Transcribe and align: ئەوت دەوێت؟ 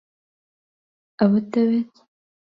ئەوت 1.19 1.45
دەوێت؟ 1.53 1.93